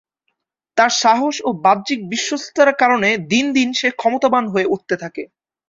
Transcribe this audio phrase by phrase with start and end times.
[0.77, 5.23] তার সাহস ও বাহ্যিক বিশ্বস্ততার কারণে দিন দিন সে ক্ষমতাবান হয়ে উঠতে থাকে।